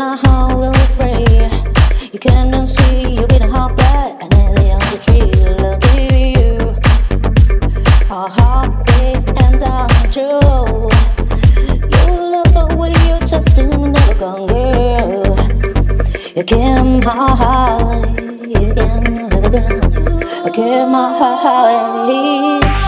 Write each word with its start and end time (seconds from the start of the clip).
my 0.00 0.16
heart 0.16 0.56
will 0.56 0.72
free. 0.96 1.26
You 2.10 2.18
cannot 2.18 2.66
see, 2.68 3.16
you 3.16 3.26
beat 3.26 3.42
a 3.42 3.50
hot 3.54 3.76
blood, 3.76 4.16
and 4.22 4.30
nearly 4.34 4.70
on 4.76 4.84
the 4.92 4.98
tree. 5.04 5.32
Look 5.60 5.84
at 5.90 6.00
you. 6.38 6.52
Our 8.16 8.30
heart 8.38 8.70
beats 8.86 9.26
and 9.44 9.62
our 9.62 9.88
true. 10.14 10.88
You 11.94 12.04
look 12.34 12.54
away, 12.64 12.92
you 13.08 13.16
trust, 13.28 13.58
you 13.58 13.68
never 13.68 14.14
gone, 14.14 14.46
girl. 14.46 15.36
You 16.34 16.44
came 16.44 17.02
high, 17.02 18.00
you 18.54 18.72
came 18.78 19.04
never 19.28 19.50
gone. 19.50 20.24
I 20.46 20.50
came 20.50 20.94
high. 21.42 22.79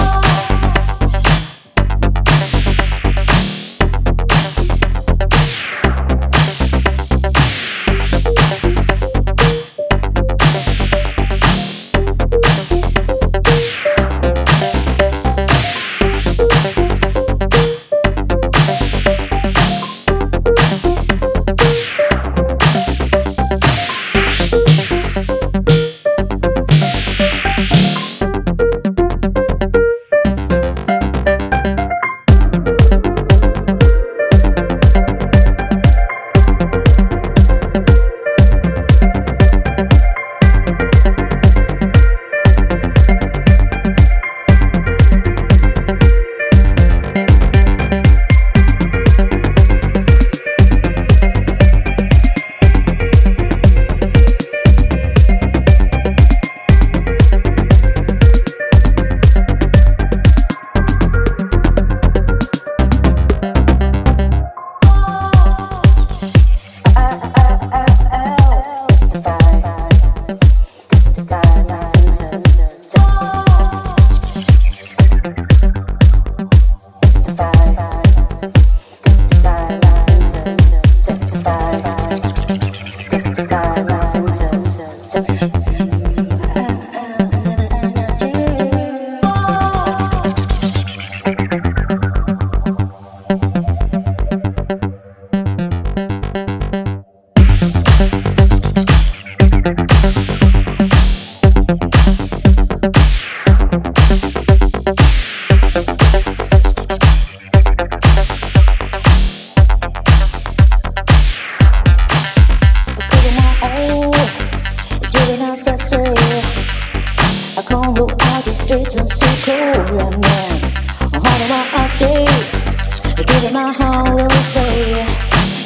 curtains 118.84 119.19
to 119.19 119.26
cold, 119.44 120.00
at 120.00 120.19
night. 120.19 120.78
I'm 121.15 121.22
I 121.22 121.87
stay? 121.88 122.25
eyes 122.25 123.15
straight, 123.15 123.26
giving 123.26 123.53
my 123.53 123.72
heart 123.72 124.09
away. 124.09 125.06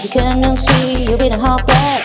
You 0.02 0.08
can't 0.08 0.44
unsee, 0.44 1.08
you've 1.08 1.18
been 1.18 1.32
a 1.32 1.38
heartbreak. 1.38 1.95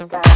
Testify. 0.00 0.30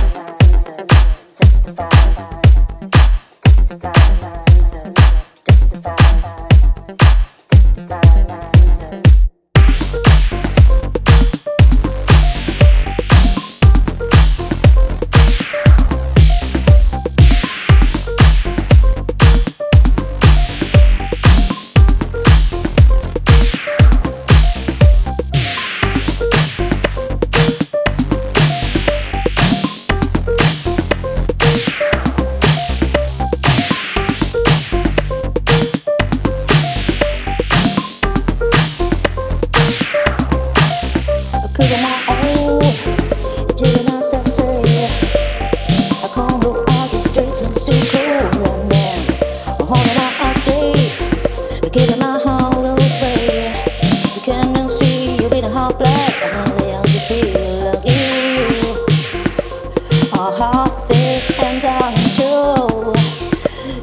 Aha, 60.17 60.87
this 60.89 61.27
time's 61.37 61.65
on 61.65 61.95
true. 62.15 62.95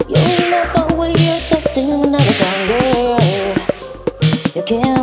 You 0.08 0.50
left 0.50 0.80
over, 0.80 1.10
you're 1.10 1.42
just 1.42 1.76
another 1.76 2.34
girl. 2.68 3.20
You 4.56 4.64
can't. 4.64 5.01